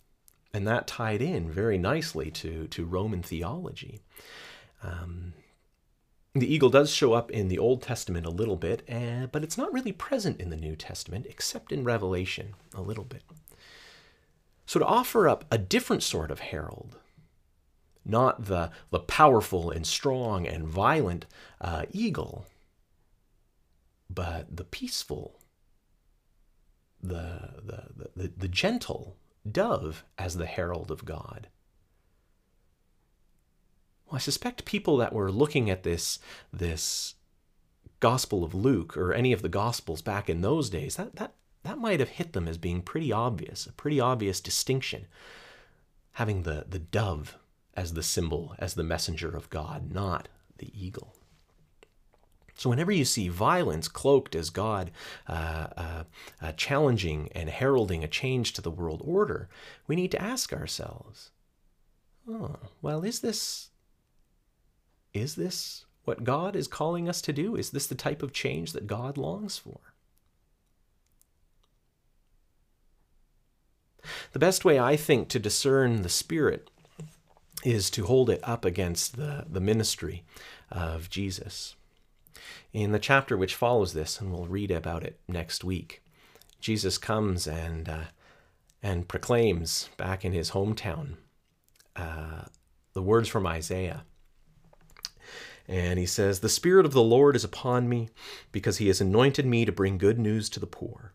And 0.54 0.66
that 0.66 0.88
tied 0.88 1.22
in 1.22 1.52
very 1.52 1.78
nicely 1.78 2.32
to, 2.32 2.68
to 2.68 2.86
Roman 2.86 3.22
theology. 3.22 4.02
Um, 4.82 5.34
the 6.34 6.52
eagle 6.52 6.70
does 6.70 6.90
show 6.92 7.14
up 7.14 7.32
in 7.32 7.50
the 7.50 7.60
Old 7.60 7.82
Testament 7.82 8.26
a 8.26 8.32
little 8.32 8.56
bit, 8.56 8.84
uh, 8.90 9.28
but 9.32 9.44
it's 9.44 9.58
not 9.58 9.74
really 9.74 9.92
present 9.92 10.40
in 10.40 10.50
the 10.50 10.56
New 10.56 10.76
Testament, 10.76 11.26
except 11.30 11.72
in 11.72 11.84
Revelation 11.84 12.54
a 12.74 12.82
little 12.82 13.04
bit. 13.04 13.24
So 14.70 14.80
to 14.80 14.86
offer 14.86 15.28
up 15.28 15.46
a 15.50 15.58
different 15.58 16.04
sort 16.04 16.30
of 16.30 16.42
herald, 16.42 17.00
not 18.06 18.46
the, 18.46 18.70
the 18.92 19.00
powerful 19.00 19.72
and 19.72 19.84
strong 19.84 20.46
and 20.46 20.68
violent 20.68 21.26
uh, 21.60 21.88
eagle, 21.92 22.46
but 24.12 24.56
the 24.56 24.64
peaceful, 24.64 25.40
the, 27.02 27.56
the, 27.66 28.10
the, 28.16 28.32
the 28.38 28.48
gentle 28.48 29.16
dove 29.52 30.04
as 30.20 30.38
the 30.38 30.46
herald 30.46 30.92
of 30.92 31.04
God. 31.04 31.48
Well, 34.06 34.18
I 34.18 34.20
suspect 34.20 34.66
people 34.66 34.98
that 34.98 35.14
were 35.14 35.32
looking 35.32 35.72
at 35.72 35.82
this, 35.82 36.20
this 36.54 37.16
Gospel 38.00 38.44
of 38.44 38.54
Luke 38.54 38.96
or 38.96 39.16
any 39.16 39.34
of 39.34 39.42
the 39.42 39.50
Gospels 39.50 40.04
back 40.04 40.30
in 40.30 40.42
those 40.42 40.70
days, 40.70 40.98
that, 40.98 41.16
that, 41.16 41.34
that 41.64 41.78
might 41.78 42.00
have 42.00 42.10
hit 42.10 42.34
them 42.34 42.48
as 42.48 42.58
being 42.58 42.82
pretty 42.82 43.12
obvious, 43.12 43.66
a 43.66 43.74
pretty 43.74 44.00
obvious 44.00 44.40
distinction, 44.40 45.08
having 46.14 46.44
the, 46.44 46.66
the 46.70 46.80
dove 46.80 47.38
as 47.76 47.94
the 47.94 48.04
symbol, 48.04 48.56
as 48.60 48.74
the 48.74 48.84
messenger 48.84 49.30
of 49.30 49.50
God, 49.50 49.92
not 49.92 50.28
the 50.58 50.72
eagle. 50.74 51.16
So, 52.56 52.70
whenever 52.70 52.92
you 52.92 53.06
see 53.06 53.30
violence 53.30 53.88
cloaked 53.88 54.36
as 54.36 54.50
God 54.50 54.92
uh, 55.28 55.68
uh, 55.78 56.04
uh, 56.42 56.52
challenging 56.54 57.30
and 57.34 57.50
heralding 57.50 58.04
a 58.04 58.08
change 58.08 58.52
to 58.54 58.62
the 58.62 58.70
world 58.70 59.02
order, 59.06 59.48
we 59.88 59.96
need 59.96 60.12
to 60.12 60.22
ask 60.22 60.52
ourselves, 60.52 61.32
oh, 62.30 62.58
well, 62.82 63.06
is 63.06 63.22
this, 63.22 63.70
is 65.14 65.36
this 65.36 65.86
what 66.04 66.26
God 66.26 66.58
is 66.58 66.68
calling 66.68 67.08
us 67.08 67.22
to 67.22 67.32
do? 67.32 67.56
Is 67.56 67.70
this 67.70 67.88
the 67.88 67.96
type 67.96 68.22
of 68.22 68.34
change 68.34 68.74
that 68.74 68.88
God 68.88 69.18
longs 69.18 69.58
for? 69.58 69.80
The 74.32 74.40
best 74.40 74.66
way, 74.66 74.80
I 74.80 74.96
think, 74.96 75.30
to 75.30 75.40
discern 75.40 76.02
the 76.02 76.10
Spirit 76.10 76.70
is 77.64 77.90
to 77.92 78.06
hold 78.06 78.30
it 78.30 78.40
up 78.44 78.66
against 78.66 79.18
the, 79.18 79.46
the 79.50 79.60
ministry 79.60 80.24
of 80.72 81.10
Jesus. 81.10 81.76
In 82.72 82.92
the 82.92 83.00
chapter 83.00 83.38
which 83.38 83.56
follows 83.56 83.94
this, 83.94 84.20
and 84.20 84.32
we'll 84.32 84.46
read 84.46 84.72
about 84.72 85.04
it 85.04 85.20
next 85.28 85.64
week, 85.64 86.02
Jesus 86.60 86.98
comes 86.98 87.48
and 87.48 87.90
uh, 87.90 88.04
and 88.82 89.08
proclaims 89.08 89.90
back 89.98 90.24
in 90.24 90.32
his 90.32 90.52
hometown 90.52 91.16
uh, 91.96 92.44
the 92.94 93.02
words 93.02 93.28
from 93.28 93.46
Isaiah. 93.46 94.04
And 95.68 96.00
he 96.00 96.06
says, 96.06 96.40
The 96.40 96.50
Spirit 96.50 96.86
of 96.86 96.94
the 96.94 97.04
Lord 97.04 97.36
is 97.36 97.44
upon 97.44 97.88
me, 97.88 98.10
because 98.52 98.78
he 98.78 98.88
has 98.88 99.02
anointed 99.02 99.46
me 99.46 99.66
to 99.66 99.72
bring 99.72 99.98
good 99.98 100.18
news 100.18 100.50
to 100.52 100.60
the 100.60 100.66
poor. 100.66 101.14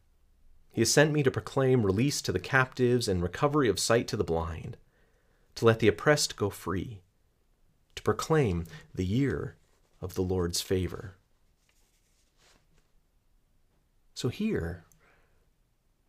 He 0.75 0.81
has 0.81 0.93
sent 0.93 1.13
me 1.13 1.23
to 1.23 1.31
proclaim 1.31 1.87
release 1.87 2.21
to 2.21 2.33
the 2.33 2.41
captives 2.41 3.07
and 3.07 3.23
recovery 3.23 3.69
of 3.69 3.79
sight 3.79 4.09
to 4.09 4.17
the 4.17 4.25
blind, 4.25 4.77
to 5.55 5.65
let 5.65 5.79
the 5.79 5.87
oppressed 5.87 6.35
go 6.35 6.51
free, 6.51 7.01
to 7.95 8.03
proclaim 8.03 8.65
the 8.93 9.05
year 9.05 9.55
of 10.03 10.15
the 10.15 10.23
Lord's 10.23 10.61
favor. 10.61 11.15
So 14.15 14.29
here 14.29 14.85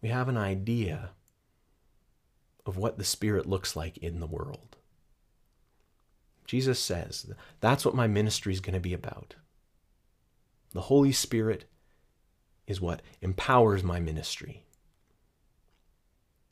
we 0.02 0.10
have 0.10 0.28
an 0.28 0.38
idea 0.38 1.12
of 2.66 2.76
what 2.76 2.98
the 2.98 3.04
Spirit 3.04 3.46
looks 3.46 3.76
like 3.76 4.00
in 4.00 4.20
the 4.20 4.26
world. 4.26 4.78
Jesus 6.48 6.80
says, 6.80 7.32
That's 7.60 7.86
what 7.86 7.94
my 7.94 8.08
ministry 8.08 8.52
is 8.52 8.62
going 8.62 8.74
to 8.74 8.80
be 8.80 8.94
about. 8.94 9.36
The 10.74 10.82
Holy 10.82 11.12
Spirit 11.12 11.66
is 12.68 12.82
what 12.82 13.02
empowers 13.22 13.84
my 13.84 14.00
ministry. 14.00 14.64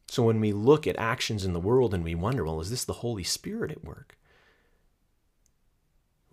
So 0.07 0.23
when 0.23 0.39
we 0.39 0.53
look 0.53 0.85
at 0.85 0.97
actions 0.97 1.43
in 1.43 1.53
the 1.53 1.59
world 1.59 1.93
and 1.93 2.03
we 2.03 2.13
wonder, 2.13 2.43
well, 2.43 2.61
is 2.61 2.69
this 2.69 2.85
the 2.85 2.93
Holy 2.93 3.23
Spirit 3.23 3.71
at 3.71 3.83
work? 3.83 4.17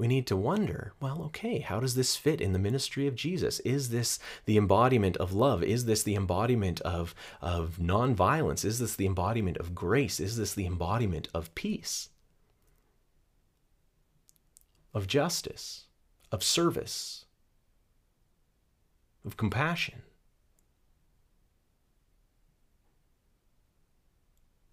we 0.01 0.09
need 0.09 0.27
to 0.27 0.35
wonder 0.35 0.95
well, 0.99 1.25
okay, 1.27 1.59
how 1.59 1.79
does 1.79 1.95
this 1.95 2.17
fit 2.17 2.41
in 2.41 2.55
the 2.55 2.59
ministry 2.59 3.07
of 3.07 3.15
Jesus? 3.15 3.61
Is 3.61 3.91
this 3.91 4.19
the 4.47 4.57
embodiment 4.57 5.19
of 5.19 5.35
love? 5.35 5.63
Is 5.63 5.85
this 5.85 6.03
the 6.03 6.15
embodiment 6.15 6.81
of, 6.81 7.15
of 7.43 7.77
nonviolence? 7.79 8.65
Is 8.65 8.79
this 8.79 8.97
the 8.97 9.05
embodiment 9.05 9.59
of 9.59 9.75
grace? 9.75 10.19
Is 10.19 10.39
this 10.39 10.55
the 10.55 10.65
embodiment 10.65 11.29
of 11.35 11.55
peace? 11.55 12.09
Of 14.95 15.07
justice? 15.07 15.85
Of 16.33 16.43
service? 16.43 17.27
Of 19.25 19.37
compassion? 19.37 20.03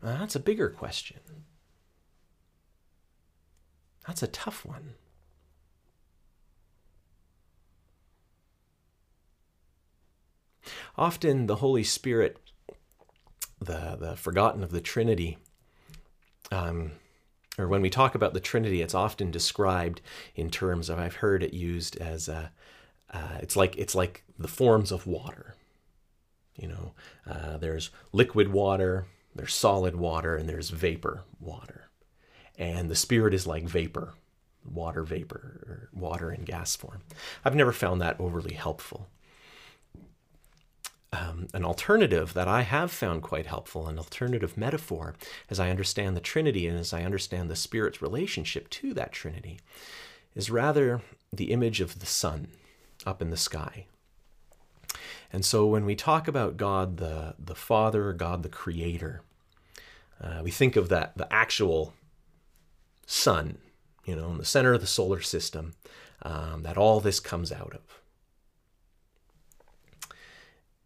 Now, 0.01 0.19
that's 0.19 0.35
a 0.35 0.39
bigger 0.39 0.69
question. 0.69 1.19
That's 4.05 4.23
a 4.23 4.27
tough 4.27 4.65
one. 4.65 4.93
Often 10.97 11.47
the 11.47 11.57
Holy 11.57 11.83
Spirit, 11.83 12.37
the, 13.59 13.97
the 13.99 14.15
forgotten 14.15 14.63
of 14.63 14.71
the 14.71 14.81
Trinity, 14.81 15.37
um, 16.51 16.93
or 17.57 17.67
when 17.67 17.81
we 17.81 17.89
talk 17.89 18.15
about 18.15 18.33
the 18.33 18.39
Trinity, 18.39 18.81
it's 18.81 18.95
often 18.95 19.29
described 19.29 20.01
in 20.35 20.49
terms 20.49 20.89
of, 20.89 20.99
I've 20.99 21.15
heard 21.15 21.43
it 21.43 21.53
used 21.53 21.97
as, 21.97 22.29
a, 22.29 22.51
uh, 23.13 23.37
it's, 23.41 23.55
like, 23.55 23.77
it's 23.77 23.95
like 23.95 24.23
the 24.37 24.47
forms 24.47 24.91
of 24.91 25.07
water. 25.07 25.55
You 26.55 26.69
know, 26.69 26.93
uh, 27.29 27.57
there's 27.57 27.91
liquid 28.11 28.51
water, 28.51 29.05
there's 29.35 29.53
solid 29.53 29.95
water, 29.95 30.35
and 30.35 30.49
there's 30.49 30.69
vapor 30.69 31.23
water. 31.39 31.89
And 32.57 32.89
the 32.89 32.95
Spirit 32.95 33.33
is 33.33 33.45
like 33.45 33.63
vapor, 33.63 34.15
water 34.65 35.03
vapor, 35.03 35.61
or 35.67 35.89
water 35.93 36.31
in 36.31 36.43
gas 36.43 36.75
form. 36.75 37.01
I've 37.45 37.55
never 37.55 37.71
found 37.71 38.01
that 38.01 38.19
overly 38.19 38.55
helpful 38.55 39.07
um, 41.13 41.47
an 41.53 41.63
alternative 41.63 42.33
that 42.33 42.47
I 42.47 42.61
have 42.61 42.91
found 42.91 43.21
quite 43.21 43.45
helpful, 43.45 43.87
an 43.87 43.97
alternative 43.97 44.57
metaphor, 44.57 45.15
as 45.49 45.59
I 45.59 45.69
understand 45.69 46.15
the 46.15 46.21
Trinity 46.21 46.67
and 46.67 46.77
as 46.77 46.93
I 46.93 47.03
understand 47.03 47.49
the 47.49 47.55
Spirit's 47.55 48.01
relationship 48.01 48.69
to 48.71 48.93
that 48.93 49.13
Trinity, 49.13 49.59
is 50.35 50.51
rather 50.51 51.01
the 51.31 51.51
image 51.51 51.81
of 51.81 51.99
the 51.99 52.05
sun 52.05 52.49
up 53.07 53.21
in 53.21 53.29
the 53.29 53.37
sky. 53.37 53.85
And 55.31 55.43
so 55.43 55.65
when 55.65 55.85
we 55.85 55.95
talk 55.95 56.27
about 56.27 56.57
God 56.57 56.97
the, 56.97 57.35
the 57.39 57.55
Father, 57.55 58.13
God 58.13 58.43
the 58.43 58.49
Creator, 58.49 59.21
uh, 60.21 60.41
we 60.43 60.51
think 60.51 60.75
of 60.75 60.89
that 60.89 61.17
the 61.17 61.31
actual 61.31 61.93
sun, 63.05 63.57
you 64.05 64.15
know, 64.15 64.29
in 64.31 64.37
the 64.37 64.45
center 64.45 64.73
of 64.73 64.81
the 64.81 64.87
solar 64.87 65.21
system, 65.21 65.73
um, 66.23 66.63
that 66.63 66.77
all 66.77 66.99
this 66.99 67.19
comes 67.19 67.51
out 67.51 67.73
of. 67.73 68.01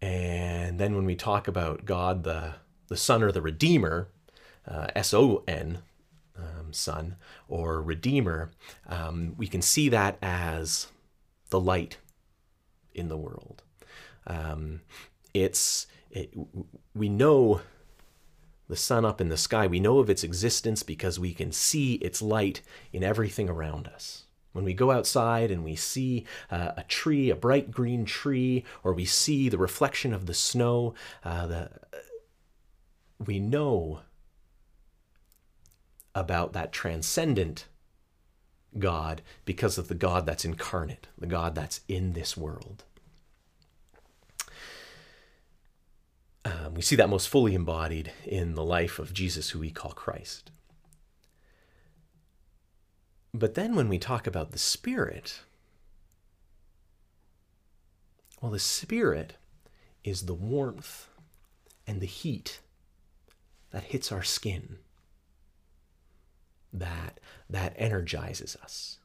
And 0.02 0.80
then 0.80 0.96
when 0.96 1.06
we 1.06 1.16
talk 1.16 1.48
about 1.48 1.86
God 1.86 2.24
the, 2.24 2.56
the 2.88 2.98
Son 2.98 3.22
or 3.24 3.32
the 3.32 3.42
Redeemer, 3.42 4.10
uh, 4.68 4.88
S 4.96 5.14
O 5.14 5.44
N, 5.48 5.80
um, 6.38 6.74
Son, 6.74 7.16
or 7.48 7.82
Redeemer, 7.82 8.52
um, 8.88 9.36
we 9.38 9.48
can 9.48 9.62
see 9.62 9.90
that 9.90 10.18
as 10.22 10.88
the 11.52 11.60
light 11.60 11.98
in 12.94 13.08
the 13.08 13.18
world. 13.18 13.64
Um, 14.28 14.82
it's 15.34 15.88
it, 16.10 16.34
we 16.94 17.10
know 17.10 17.62
the 18.68 18.76
sun 18.76 19.06
up 19.06 19.20
in 19.20 19.30
the 19.30 19.38
sky. 19.38 19.68
We 19.68 19.80
know 19.80 20.00
of 20.00 20.10
its 20.10 20.24
existence 20.24 20.84
because 20.84 21.20
we 21.20 21.34
can 21.34 21.52
see 21.52 21.96
its 21.96 22.22
light 22.22 22.62
in 22.94 23.04
everything 23.04 23.50
around 23.50 23.88
us. 23.88 24.24
When 24.54 24.66
we 24.66 24.74
go 24.74 24.92
outside 24.92 25.52
and 25.52 25.64
we 25.64 25.76
see 25.76 26.26
uh, 26.50 26.72
a 26.76 26.84
tree, 26.84 27.30
a 27.30 27.36
bright 27.36 27.72
green 27.72 28.06
tree, 28.06 28.66
or 28.84 28.94
we 28.94 29.06
see 29.06 29.50
the 29.50 29.58
reflection 29.58 30.14
of 30.14 30.26
the 30.26 30.34
snow, 30.34 30.94
uh, 31.24 31.48
the, 31.48 31.70
we 33.26 33.40
know 33.40 34.02
about 36.14 36.54
that 36.54 36.74
transcendent 36.74 37.68
God 38.78 39.22
because 39.46 39.78
of 39.78 39.88
the 39.88 39.96
God 39.96 40.26
that's 40.26 40.46
incarnate, 40.46 41.08
the 41.18 41.28
God 41.28 41.56
that's 41.56 41.82
in 41.88 42.14
this 42.14 42.38
world. 42.38 42.84
Um, 46.44 46.74
we 46.74 46.82
see 46.82 46.96
that 46.96 47.10
most 47.10 47.30
fully 47.30 47.54
embodied 47.54 48.12
in 48.26 48.56
the 48.56 48.64
life 48.64 48.98
of 48.98 49.14
Jesus, 49.14 49.52
who 49.52 49.60
we 49.60 49.70
call 49.70 49.92
Christ. 49.92 50.50
But 53.34 53.54
then 53.54 53.76
when 53.76 53.88
we 53.88 54.00
talk 54.00 54.28
about 54.28 54.52
the 54.52 54.60
Spirit, 54.60 55.42
well, 58.42 58.52
the 58.52 58.60
Spirit 58.60 59.36
is 60.04 60.24
the 60.24 60.34
warmth 60.34 61.08
and 61.86 62.02
the 62.02 62.08
heat 62.08 62.60
that 63.72 63.84
hits 63.84 64.12
our 64.12 64.24
skin, 64.24 64.80
that, 66.74 67.20
that 67.50 67.74
energizes 67.78 68.58
us 68.62 69.00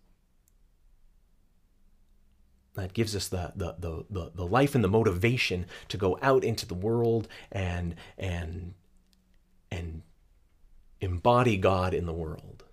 that 2.76 2.92
gives 2.92 3.16
us 3.16 3.28
the, 3.28 3.52
the, 3.56 3.74
the, 3.78 4.04
the, 4.08 4.30
the 4.34 4.46
life 4.46 4.74
and 4.74 4.84
the 4.84 4.88
motivation 4.88 5.66
to 5.88 5.96
go 5.96 6.18
out 6.22 6.44
into 6.44 6.66
the 6.66 6.74
world 6.74 7.26
and, 7.50 7.94
and, 8.18 8.74
and 9.70 10.02
embody 11.00 11.56
God 11.56 11.92
in 11.92 12.06
the 12.06 12.12
world. 12.12 12.64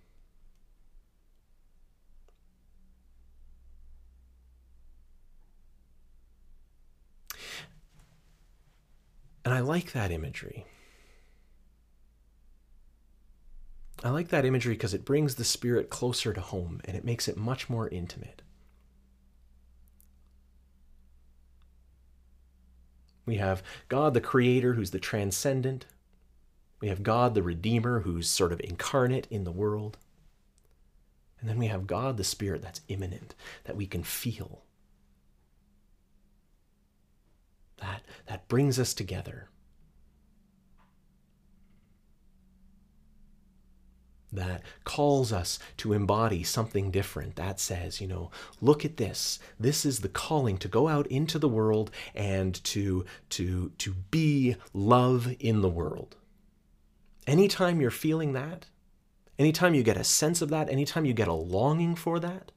And 9.45 9.53
I 9.53 9.59
like 9.59 9.91
that 9.91 10.11
imagery. 10.11 10.65
I 14.03 14.09
like 14.09 14.27
that 14.29 14.43
imagery 14.43 14.73
because 14.73 14.93
it 14.93 15.05
brings 15.05 15.35
the 15.35 15.45
spirit 15.45 15.89
closer 15.89 16.33
to 16.33 16.41
home 16.41 16.81
and 16.83 16.97
it 16.97 17.05
makes 17.05 17.29
it 17.29 17.37
much 17.37 17.69
more 17.69 17.87
intimate. 17.87 18.41
We 23.25 23.37
have 23.37 23.63
God 23.87 24.13
the 24.13 24.19
Creator, 24.19 24.73
who's 24.73 24.91
the 24.91 24.99
transcendent. 24.99 25.85
We 26.81 26.89
have 26.89 27.03
God 27.03 27.33
the 27.33 27.41
Redeemer, 27.41 28.01
who's 28.01 28.27
sort 28.27 28.51
of 28.51 28.59
incarnate 28.59 29.27
in 29.29 29.45
the 29.45 29.51
world. 29.51 29.97
And 31.39 31.49
then 31.49 31.57
we 31.57 31.67
have 31.67 31.87
God 31.87 32.17
the 32.17 32.25
Spirit 32.25 32.61
that's 32.61 32.81
immanent, 32.89 33.35
that 33.63 33.77
we 33.77 33.85
can 33.85 34.03
feel. 34.03 34.63
That, 37.77 38.01
that 38.27 38.49
brings 38.49 38.77
us 38.77 38.93
together. 38.93 39.47
That 44.33 44.61
calls 44.83 45.31
us 45.31 45.59
to 45.77 45.93
embody 45.93 46.43
something 46.43 46.91
different. 46.91 47.35
That 47.35 47.59
says, 47.59 48.01
you 48.01 48.07
know, 48.07 48.31
look 48.61 48.85
at 48.85 48.97
this. 48.97 49.39
This 49.59 49.85
is 49.85 49.99
the 49.99 50.09
calling 50.09 50.57
to 50.57 50.67
go 50.67 50.87
out 50.87 51.07
into 51.07 51.37
the 51.37 51.49
world 51.49 51.91
and 52.15 52.63
to 52.65 53.05
to 53.31 53.71
to 53.77 53.91
be 54.11 54.55
love 54.73 55.35
in 55.39 55.61
the 55.61 55.69
world. 55.69 56.15
Anytime 57.27 57.79
you're 57.79 57.91
feeling 57.91 58.33
that, 58.33 58.67
anytime 59.37 59.73
you 59.73 59.83
get 59.83 59.97
a 59.97 60.03
sense 60.03 60.41
of 60.41 60.49
that, 60.49 60.69
anytime 60.69 61.05
you 61.05 61.13
get 61.13 61.27
a 61.27 61.33
longing 61.33 61.95
for 61.95 62.19
that, 62.19 62.51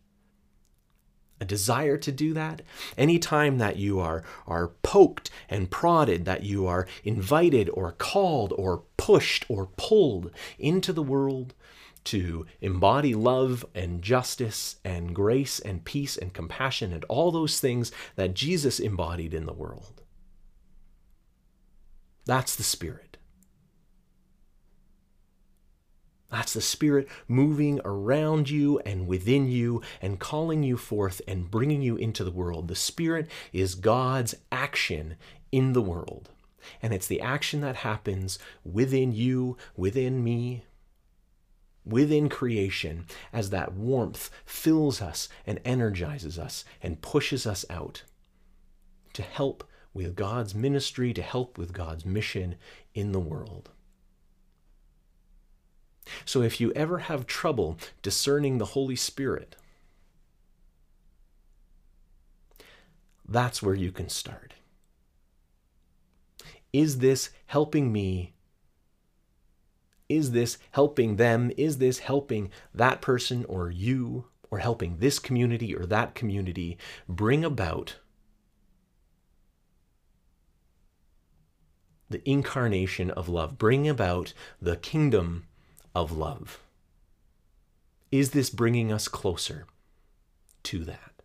a 1.40 1.44
desire 1.44 1.96
to 1.98 2.12
do 2.12 2.32
that, 2.34 2.62
anytime 2.96 3.58
that 3.58 3.76
you 3.76 4.00
are, 4.00 4.22
are 4.46 4.68
poked 4.82 5.30
and 5.48 5.70
prodded, 5.70 6.24
that 6.24 6.42
you 6.42 6.66
are 6.66 6.86
invited 7.04 7.68
or 7.70 7.92
called 7.92 8.52
or 8.56 8.82
pushed 8.96 9.44
or 9.48 9.68
pulled 9.76 10.30
into 10.58 10.92
the 10.92 11.02
world 11.02 11.54
to 12.04 12.46
embody 12.60 13.14
love 13.14 13.66
and 13.74 14.00
justice 14.00 14.76
and 14.84 15.14
grace 15.14 15.58
and 15.58 15.84
peace 15.84 16.16
and 16.16 16.32
compassion 16.32 16.92
and 16.92 17.04
all 17.04 17.32
those 17.32 17.60
things 17.60 17.90
that 18.14 18.34
Jesus 18.34 18.78
embodied 18.78 19.34
in 19.34 19.44
the 19.44 19.52
world. 19.52 20.02
That's 22.24 22.56
the 22.56 22.62
Spirit. 22.62 23.05
That's 26.30 26.54
the 26.54 26.60
Spirit 26.60 27.08
moving 27.28 27.80
around 27.84 28.50
you 28.50 28.80
and 28.80 29.06
within 29.06 29.48
you 29.48 29.82
and 30.02 30.18
calling 30.18 30.62
you 30.62 30.76
forth 30.76 31.20
and 31.28 31.50
bringing 31.50 31.82
you 31.82 31.96
into 31.96 32.24
the 32.24 32.32
world. 32.32 32.68
The 32.68 32.74
Spirit 32.74 33.28
is 33.52 33.74
God's 33.74 34.34
action 34.50 35.16
in 35.52 35.72
the 35.72 35.82
world. 35.82 36.30
And 36.82 36.92
it's 36.92 37.06
the 37.06 37.20
action 37.20 37.60
that 37.60 37.76
happens 37.76 38.38
within 38.64 39.12
you, 39.12 39.56
within 39.76 40.24
me, 40.24 40.64
within 41.84 42.28
creation 42.28 43.06
as 43.32 43.50
that 43.50 43.72
warmth 43.72 44.28
fills 44.44 45.00
us 45.00 45.28
and 45.46 45.60
energizes 45.64 46.38
us 46.38 46.64
and 46.82 47.00
pushes 47.00 47.46
us 47.46 47.64
out 47.70 48.02
to 49.12 49.22
help 49.22 49.64
with 49.94 50.16
God's 50.16 50.54
ministry, 50.54 51.14
to 51.14 51.22
help 51.22 51.56
with 51.56 51.72
God's 51.72 52.04
mission 52.04 52.56
in 52.94 53.12
the 53.12 53.20
world. 53.20 53.70
So 56.24 56.42
if 56.42 56.60
you 56.60 56.72
ever 56.72 56.98
have 56.98 57.26
trouble 57.26 57.78
discerning 58.02 58.58
the 58.58 58.66
Holy 58.66 58.96
Spirit, 58.96 59.56
that's 63.28 63.62
where 63.62 63.74
you 63.74 63.92
can 63.92 64.08
start. 64.08 64.54
Is 66.72 66.98
this 66.98 67.30
helping 67.46 67.92
me? 67.92 68.34
Is 70.08 70.32
this 70.32 70.58
helping 70.70 71.16
them? 71.16 71.50
Is 71.56 71.78
this 71.78 72.00
helping 72.00 72.50
that 72.74 73.00
person 73.00 73.44
or 73.46 73.70
you 73.70 74.26
or 74.50 74.58
helping 74.58 74.98
this 74.98 75.18
community 75.18 75.74
or 75.74 75.86
that 75.86 76.14
community 76.14 76.78
bring 77.08 77.44
about 77.44 77.96
the 82.08 82.28
incarnation 82.28 83.10
of 83.10 83.28
love, 83.28 83.58
bring 83.58 83.88
about 83.88 84.32
the 84.60 84.76
kingdom 84.76 85.46
of 85.96 86.12
love? 86.12 86.60
Is 88.12 88.30
this 88.30 88.50
bringing 88.50 88.92
us 88.92 89.08
closer 89.08 89.66
to 90.64 90.84
that? 90.84 91.22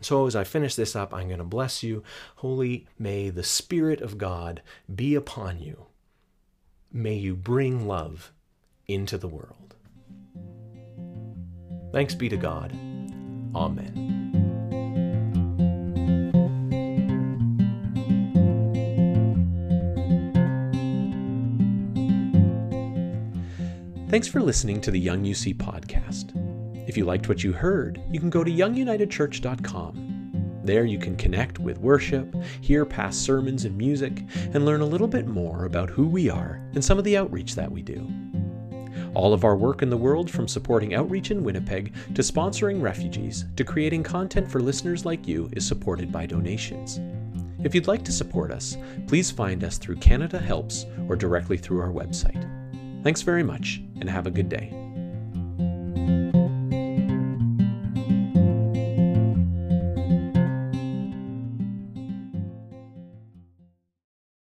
So, 0.00 0.26
as 0.26 0.34
I 0.34 0.44
finish 0.44 0.74
this 0.74 0.96
up, 0.96 1.14
I'm 1.14 1.28
going 1.28 1.38
to 1.38 1.44
bless 1.44 1.82
you. 1.82 2.02
Holy, 2.36 2.86
may 2.98 3.30
the 3.30 3.42
Spirit 3.42 4.00
of 4.00 4.18
God 4.18 4.62
be 4.92 5.14
upon 5.14 5.60
you. 5.60 5.86
May 6.92 7.14
you 7.14 7.34
bring 7.34 7.86
love 7.86 8.32
into 8.86 9.18
the 9.18 9.28
world. 9.28 9.74
Thanks 11.92 12.14
be 12.14 12.28
to 12.28 12.36
God. 12.36 12.72
Amen. 13.54 14.23
Thanks 24.14 24.28
for 24.28 24.40
listening 24.40 24.80
to 24.82 24.92
the 24.92 25.00
Young 25.00 25.24
UC 25.24 25.56
podcast. 25.56 26.30
If 26.88 26.96
you 26.96 27.04
liked 27.04 27.28
what 27.28 27.42
you 27.42 27.52
heard, 27.52 28.00
you 28.12 28.20
can 28.20 28.30
go 28.30 28.44
to 28.44 28.50
youngunitedchurch.com. 28.52 30.60
There 30.62 30.84
you 30.84 31.00
can 31.00 31.16
connect 31.16 31.58
with 31.58 31.80
worship, 31.80 32.32
hear 32.60 32.84
past 32.84 33.22
sermons 33.22 33.64
and 33.64 33.76
music, 33.76 34.22
and 34.52 34.64
learn 34.64 34.82
a 34.82 34.86
little 34.86 35.08
bit 35.08 35.26
more 35.26 35.64
about 35.64 35.90
who 35.90 36.06
we 36.06 36.30
are 36.30 36.62
and 36.74 36.84
some 36.84 36.96
of 36.96 37.02
the 37.02 37.16
outreach 37.16 37.56
that 37.56 37.72
we 37.72 37.82
do. 37.82 38.08
All 39.14 39.32
of 39.32 39.42
our 39.42 39.56
work 39.56 39.82
in 39.82 39.90
the 39.90 39.96
world, 39.96 40.30
from 40.30 40.46
supporting 40.46 40.94
outreach 40.94 41.32
in 41.32 41.42
Winnipeg 41.42 41.92
to 42.14 42.22
sponsoring 42.22 42.80
refugees 42.80 43.46
to 43.56 43.64
creating 43.64 44.04
content 44.04 44.48
for 44.48 44.60
listeners 44.60 45.04
like 45.04 45.26
you, 45.26 45.50
is 45.54 45.66
supported 45.66 46.12
by 46.12 46.24
donations. 46.24 47.00
If 47.64 47.74
you'd 47.74 47.88
like 47.88 48.04
to 48.04 48.12
support 48.12 48.52
us, 48.52 48.76
please 49.08 49.32
find 49.32 49.64
us 49.64 49.76
through 49.76 49.96
Canada 49.96 50.38
Helps 50.38 50.86
or 51.08 51.16
directly 51.16 51.56
through 51.56 51.80
our 51.80 51.90
website. 51.90 52.48
Thanks 53.04 53.20
very 53.20 53.42
much, 53.42 53.82
and 54.00 54.08
have 54.08 54.26
a 54.26 54.30
good 54.30 54.48
day. 54.48 54.83